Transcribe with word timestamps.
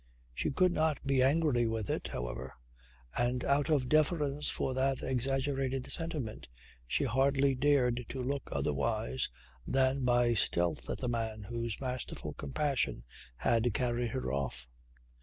She 0.33 0.49
could 0.49 0.71
not 0.71 0.97
be 1.05 1.21
angry 1.21 1.67
with 1.67 1.87
it, 1.87 2.07
however, 2.07 2.55
and 3.15 3.45
out 3.45 3.69
of 3.69 3.87
deference 3.87 4.49
for 4.49 4.73
that 4.73 5.03
exaggerated 5.03 5.91
sentiment 5.91 6.49
she 6.87 7.03
hardly 7.03 7.53
dared 7.53 8.07
to 8.09 8.23
look 8.23 8.49
otherwise 8.51 9.29
than 9.67 10.03
by 10.03 10.33
stealth 10.33 10.89
at 10.89 10.97
the 10.97 11.07
man 11.07 11.43
whose 11.49 11.79
masterful 11.79 12.33
compassion 12.33 13.03
had 13.37 13.71
carried 13.75 14.09
her 14.09 14.33
off. 14.33 14.65